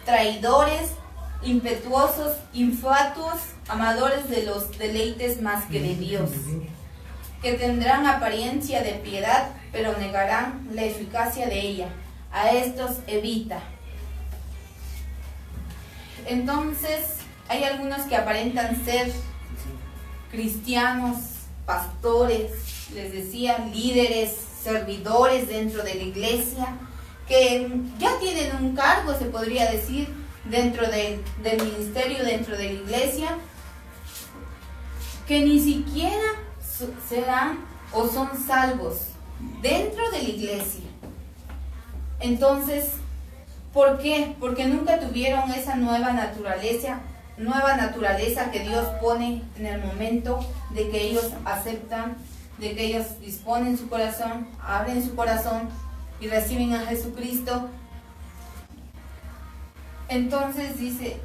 [0.05, 0.91] traidores,
[1.41, 6.29] impetuosos, infatuos, amadores de los deleites más que de Dios,
[7.41, 11.89] que tendrán apariencia de piedad, pero negarán la eficacia de ella.
[12.31, 13.59] A estos evita.
[16.25, 19.11] Entonces, hay algunos que aparentan ser
[20.31, 21.17] cristianos,
[21.65, 22.51] pastores,
[22.93, 26.65] les decía, líderes, servidores dentro de la iglesia,
[27.27, 30.07] que ya tienen un cargo, se podría decir,
[30.45, 33.37] dentro del ministerio, dentro de la iglesia,
[35.27, 36.23] que ni siquiera
[37.07, 37.59] serán
[37.93, 39.09] o son salvos
[39.61, 40.85] dentro de la iglesia.
[42.19, 42.93] Entonces,
[43.71, 44.35] ¿por qué?
[44.39, 47.01] Porque nunca tuvieron esa nueva naturaleza,
[47.37, 50.39] nueva naturaleza que Dios pone en el momento
[50.71, 52.17] de que ellos aceptan
[52.57, 55.69] de que ellos disponen su corazón, abren su corazón
[56.19, 57.69] y reciben a Jesucristo.
[60.07, 61.19] Entonces dice,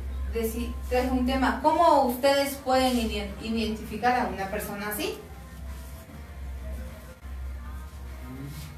[0.88, 2.96] trae un tema, ¿cómo ustedes pueden
[3.42, 5.18] identificar a una persona así?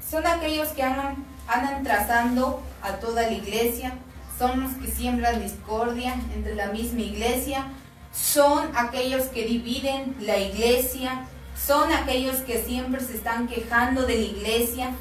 [0.07, 1.15] Son aquellos que andan,
[1.47, 3.93] andan trazando a toda la iglesia,
[4.37, 7.65] son los que siembran discordia entre la misma iglesia,
[8.13, 14.21] son aquellos que dividen la iglesia, son aquellos que siempre se están quejando de la
[14.21, 14.91] iglesia,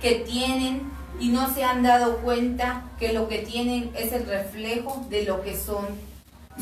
[0.00, 5.06] que tienen y no se han dado cuenta que lo que tienen es el reflejo
[5.08, 5.86] de lo que son.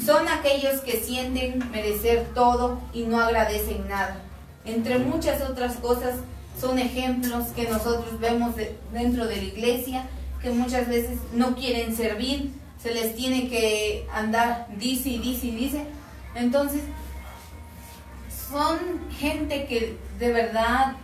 [0.05, 4.20] Son aquellos que sienten merecer todo y no agradecen nada.
[4.64, 6.16] Entre muchas otras cosas,
[6.61, 8.55] son ejemplos que nosotros vemos
[8.92, 10.07] dentro de la iglesia,
[10.42, 15.50] que muchas veces no quieren servir, se les tiene que andar, dice y dice y
[15.53, 15.85] dice.
[16.35, 16.83] Entonces,
[18.51, 18.79] son
[19.11, 20.95] gente que de verdad,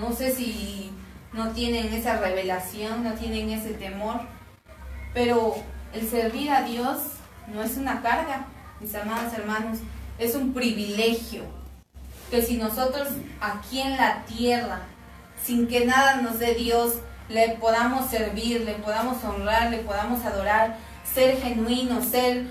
[0.00, 0.90] no sé si
[1.32, 4.20] no tienen esa revelación, no tienen ese temor,
[5.12, 5.54] pero
[5.92, 6.98] el servir a Dios
[7.52, 8.46] no es una carga,
[8.80, 9.78] mis amados hermanos,
[10.18, 11.44] es un privilegio.
[12.30, 13.08] Que si nosotros
[13.40, 14.80] aquí en la tierra,
[15.42, 16.94] sin que nada nos dé Dios,
[17.28, 22.46] le podamos servir, le podamos honrar, le podamos adorar, ser genuinos, ser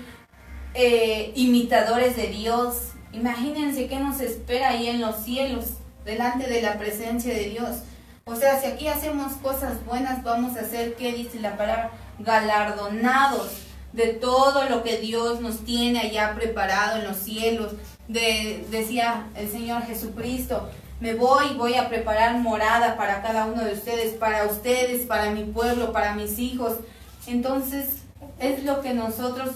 [0.74, 2.93] eh, imitadores de Dios.
[3.14, 5.66] Imagínense qué nos espera ahí en los cielos,
[6.04, 7.76] delante de la presencia de Dios.
[8.24, 11.90] O sea, si aquí hacemos cosas buenas, vamos a ser, ¿qué dice la palabra?
[12.18, 13.52] Galardonados
[13.92, 17.72] de todo lo que Dios nos tiene allá preparado en los cielos.
[18.08, 20.68] De, decía el Señor Jesucristo,
[21.00, 25.44] me voy, voy a preparar morada para cada uno de ustedes, para ustedes, para mi
[25.44, 26.78] pueblo, para mis hijos.
[27.26, 27.98] Entonces,
[28.40, 29.50] es lo que nosotros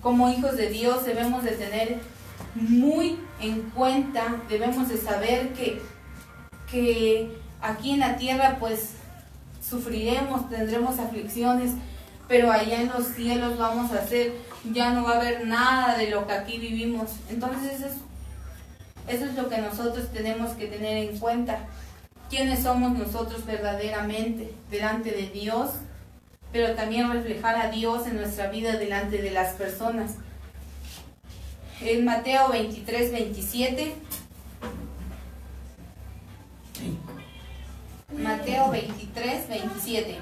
[0.00, 2.00] como hijos de Dios debemos de tener
[2.54, 5.82] muy en cuenta, debemos de saber que,
[6.70, 8.94] que aquí en la tierra pues
[9.60, 11.72] sufriremos, tendremos aflicciones,
[12.28, 14.32] pero allá en los cielos vamos a hacer,
[14.72, 17.10] ya no va a haber nada de lo que aquí vivimos.
[17.28, 17.94] Entonces eso es,
[19.14, 21.58] eso es lo que nosotros tenemos que tener en cuenta.
[22.30, 25.70] ¿Quiénes somos nosotros verdaderamente delante de Dios?
[26.52, 30.12] Pero también reflejar a Dios en nuestra vida delante de las personas.
[31.86, 33.94] En Mateo 23, 27.
[38.16, 40.18] Mateo 23, 27.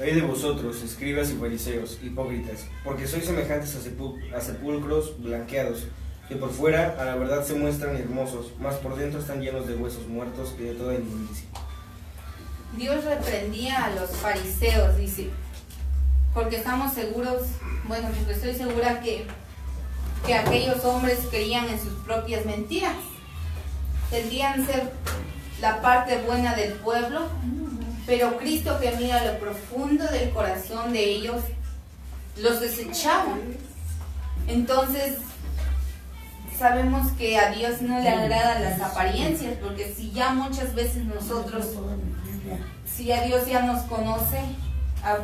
[0.00, 5.88] Hay de vosotros, escribas y fariseos, hipócritas, porque sois semejantes a, sepulcros blanqueados,
[6.28, 9.74] que por fuera a la verdad se muestran hermosos, mas por dentro están llenos de
[9.74, 11.48] huesos muertos y de toda inmundicia.
[12.76, 15.30] Dios reprendía a los fariseos, dice,
[16.32, 17.42] porque estamos seguros,
[17.86, 19.26] bueno, porque estoy segura que
[20.26, 22.96] que aquellos hombres creían en sus propias mentiras.
[24.10, 24.90] Tendrían ser
[25.60, 27.28] la parte buena del pueblo,
[28.06, 31.42] pero Cristo que mira lo profundo del corazón de ellos,
[32.38, 33.36] los desechaba.
[34.46, 35.18] Entonces,
[36.58, 41.66] sabemos que a Dios no le agradan las apariencias, porque si ya muchas veces nosotros,
[42.96, 44.40] si a Dios ya nos conoce,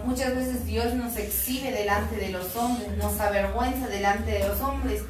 [0.05, 5.03] muchas veces Dios nos exhibe delante de los hombres, nos avergüenza delante de los hombres.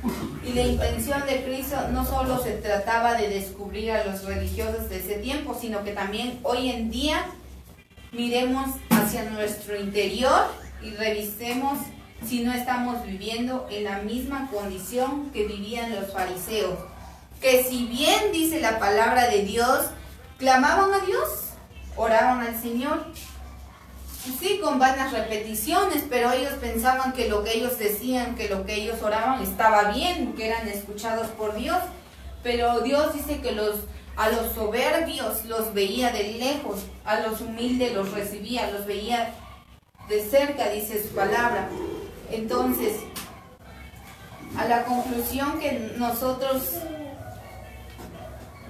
[0.44, 4.98] Y la intención de Cristo no solo se trataba de descubrir a los religiosos de
[4.98, 7.24] ese tiempo, sino que también hoy en día
[8.12, 10.46] miremos hacia nuestro interior
[10.82, 11.78] y revisemos
[12.26, 16.78] si no estamos viviendo en la misma condición que vivían los fariseos.
[17.40, 19.86] Que si bien dice la palabra de Dios,
[20.38, 21.49] clamaban a Dios,
[21.96, 23.06] oraban al Señor,
[24.38, 28.74] Sí, con vanas repeticiones, pero ellos pensaban que lo que ellos decían, que lo que
[28.74, 31.78] ellos oraban estaba bien, que eran escuchados por Dios.
[32.42, 33.76] Pero Dios dice que los
[34.16, 39.32] a los soberbios los veía de lejos, a los humildes los recibía, los veía
[40.10, 41.70] de cerca, dice su palabra.
[42.30, 42.96] Entonces,
[44.58, 46.74] a la conclusión que nosotros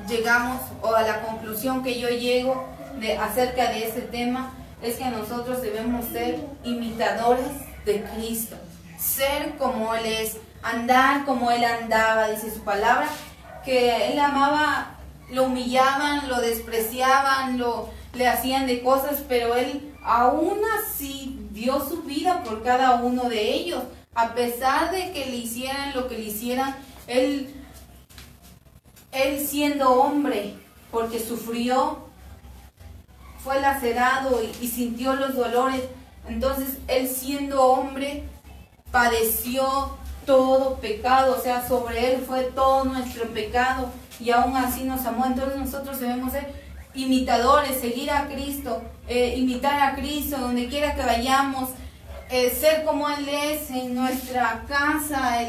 [0.09, 5.05] llegamos, o a la conclusión que yo llego de, acerca de ese tema, es que
[5.07, 7.47] nosotros debemos ser imitadores
[7.85, 8.57] de Cristo,
[8.99, 13.09] ser como Él es, andar como Él andaba, dice su palabra,
[13.65, 14.97] que Él amaba,
[15.31, 22.03] lo humillaban, lo despreciaban, lo, le hacían de cosas, pero Él aún así dio su
[22.03, 23.83] vida por cada uno de ellos,
[24.15, 26.75] a pesar de que le hicieran lo que le hicieran,
[27.07, 27.55] Él,
[29.13, 30.55] él siendo hombre,
[30.91, 32.10] porque sufrió
[33.43, 35.83] fue lacerado y, sintió los dolores.
[36.29, 38.25] Entonces él siendo hombre
[38.91, 45.05] padeció todo pecado, o sea, sobre él fue todo nuestro pecado y aún así nos
[45.07, 45.27] amó.
[45.27, 46.53] Entonces nosotros debemos ser
[46.95, 51.71] imitadores, seguir a Cristo, eh, imitar a Cristo donde quiera que vayamos,
[52.31, 55.41] eh, ser como Él es en nuestra casa,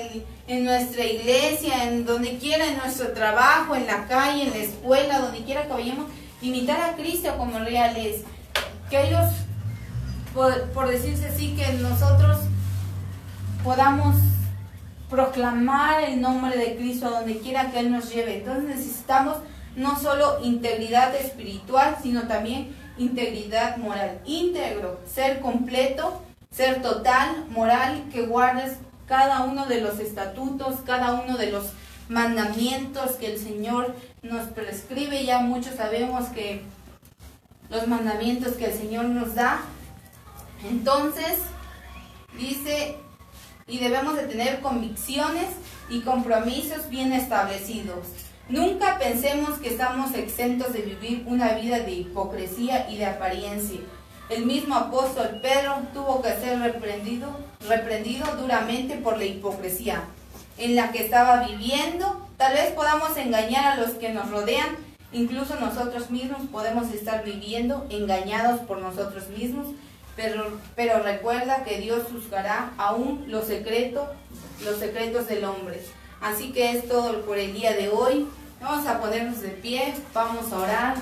[0.48, 5.20] en nuestra iglesia, en donde quiera, en nuestro trabajo, en la calle, en la escuela,
[5.20, 6.08] donde quiera que vayamos
[6.42, 8.22] imitar a Cristo como real es.
[8.90, 9.30] Que ellos,
[10.34, 12.40] por, decirse así, que nosotros
[13.64, 14.18] podamos
[15.10, 18.38] proclamar el nombre de Cristo a donde quiera que Él nos lleve.
[18.38, 19.38] Entonces necesitamos
[19.76, 24.20] no solo integridad espiritual, sino también integridad moral.
[24.26, 28.78] Íntegro, ser completo, ser total, moral, que guardes
[29.08, 31.72] cada uno de los estatutos, cada uno de los
[32.10, 35.26] mandamientos que el Señor nos prescribe.
[35.26, 36.62] Ya muchos sabemos que
[37.70, 39.62] los mandamientos que el Señor nos da.
[40.70, 41.40] Entonces,
[42.38, 42.98] dice,
[43.68, 45.48] y debemos de tener convicciones
[45.90, 48.08] y compromisos bien establecidos.
[48.48, 53.80] Nunca pensemos que estamos exentos de vivir una vida de hipocresía y de apariencia.
[54.30, 57.30] El mismo apóstol Pedro tuvo que ser reprendido,
[57.68, 60.04] reprendido duramente por la hipocresía
[60.58, 62.28] en la que estaba viviendo.
[62.38, 64.78] Tal vez podamos engañar a los que nos rodean,
[65.14, 69.68] incluso nosotros mismos podemos estar viviendo engañados por nosotros mismos,
[70.16, 74.08] pero, pero recuerda que Dios juzgará aún los secretos,
[74.64, 75.82] los secretos del hombre.
[76.22, 78.28] Así que es todo por el día de hoy.
[78.62, 80.96] Vamos a ponernos de pie, vamos a orar.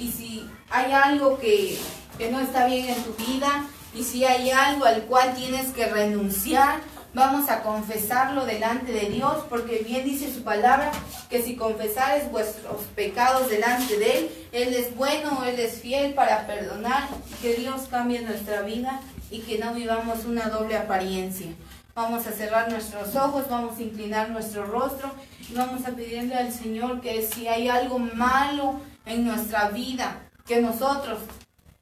[0.00, 1.78] Y si hay algo que,
[2.18, 5.86] que no está bien en tu vida, y si hay algo al cual tienes que
[5.86, 6.80] renunciar,
[7.14, 10.90] vamos a confesarlo delante de Dios, porque bien dice su palabra,
[11.30, 16.46] que si confesares vuestros pecados delante de Él, Él es bueno, Él es fiel para
[16.46, 17.08] perdonar,
[17.40, 19.00] que Dios cambie nuestra vida
[19.30, 21.54] y que no vivamos una doble apariencia.
[21.94, 25.12] Vamos a cerrar nuestros ojos, vamos a inclinar nuestro rostro
[25.48, 30.60] y vamos a pedirle al Señor que si hay algo malo en nuestra vida, que
[30.60, 31.20] nosotros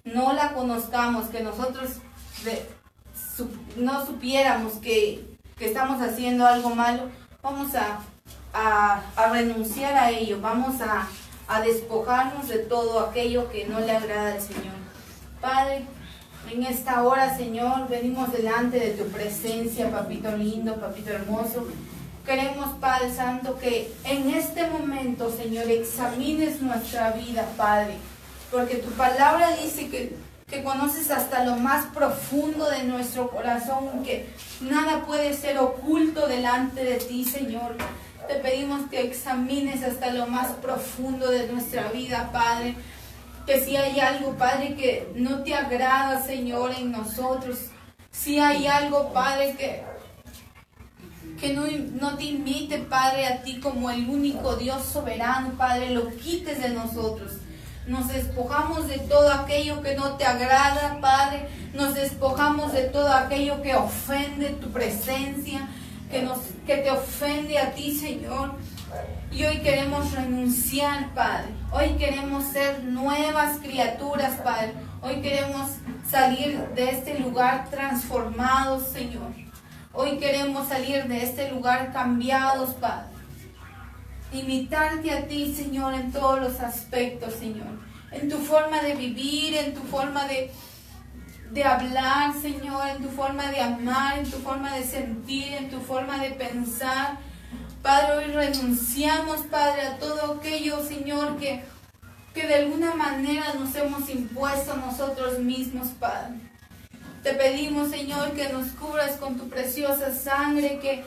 [0.05, 1.93] no la conozcamos, que nosotros
[3.77, 5.31] no supiéramos que,
[5.61, 7.05] estamos haciendo algo malo,
[7.41, 8.01] vamos a,
[9.33, 11.07] renunciar a ello, vamos a,
[11.47, 14.75] a despojarnos de todo aquello que no le agrada al Señor.
[15.41, 15.87] Padre,
[16.51, 21.67] en esta hora, Señor, venimos delante de tu presencia, papito lindo, papito hermoso.
[22.27, 27.95] Queremos, Padre Santo, que en este momento, Señor, examines nuestra vida, Padre.
[28.51, 30.17] Porque tu palabra dice que
[30.53, 34.29] que conoces hasta lo más profundo de nuestro corazón, que
[34.61, 37.75] nada puede ser oculto delante de ti, Señor.
[38.29, 42.75] Te pedimos que examines hasta lo más profundo de nuestra vida, Padre.
[43.47, 47.57] Que si hay algo, Padre, que no te agrada, Señor, en nosotros,
[48.11, 49.83] si hay algo, Padre, que,
[51.41, 51.65] que no,
[51.99, 56.69] no te invite, Padre, a ti como el único Dios soberano, Padre, lo quites de
[56.69, 57.39] nosotros.
[57.87, 61.49] Nos despojamos de todo aquello que no te agrada, Padre.
[61.75, 65.69] Nos despojamos de todo aquello que ofende tu presencia,
[66.09, 68.55] que, nos, que te ofende a ti, Señor.
[69.33, 71.49] Y hoy queremos renunciar, Padre.
[71.73, 74.75] Hoy queremos ser nuevas criaturas, Padre.
[75.01, 75.71] Hoy queremos
[76.09, 79.33] salir de este lugar transformados, Señor.
[79.93, 83.12] Hoy queremos salir de este lugar cambiados, Padre
[84.33, 87.69] imitarte a ti, Señor, en todos los aspectos, Señor.
[88.11, 90.51] En tu forma de vivir, en tu forma de,
[91.51, 95.81] de hablar, Señor, en tu forma de amar, en tu forma de sentir, en tu
[95.81, 97.19] forma de pensar.
[97.83, 101.65] Padre, hoy renunciamos, Padre, a todo aquello, Señor, que,
[102.33, 106.35] que de alguna manera nos hemos impuesto nosotros mismos, Padre.
[107.23, 111.05] Te pedimos, Señor, que nos cubras con tu preciosa sangre, que,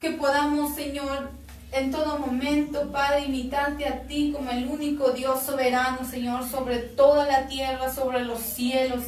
[0.00, 1.30] que podamos, Señor,
[1.72, 7.26] en todo momento, Padre, imitarte a ti como el único Dios soberano, Señor, sobre toda
[7.26, 9.04] la tierra, sobre los cielos.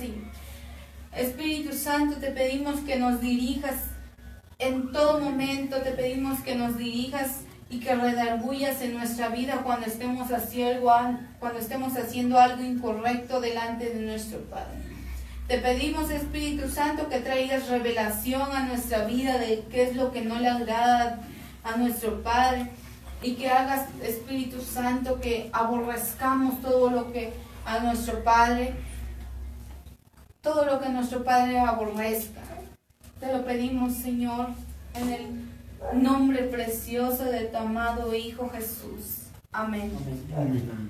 [1.16, 3.74] Espíritu Santo, te pedimos que nos dirijas
[4.58, 9.86] en todo momento, te pedimos que nos dirijas y que redargullas en nuestra vida cuando
[9.86, 10.88] estemos, haciendo,
[11.40, 14.78] cuando estemos haciendo algo incorrecto delante de nuestro Padre.
[15.48, 20.22] Te pedimos, Espíritu Santo, que traigas revelación a nuestra vida de qué es lo que
[20.22, 21.18] no le agrada
[21.64, 22.70] a nuestro Padre
[23.22, 27.32] y que hagas, Espíritu Santo, que aborrezcamos todo lo que
[27.64, 28.74] a nuestro Padre,
[30.40, 32.40] todo lo que nuestro Padre aborrezca.
[33.20, 34.48] Te lo pedimos, Señor,
[34.94, 39.28] en el nombre precioso de tu amado Hijo Jesús.
[39.52, 39.92] Amén.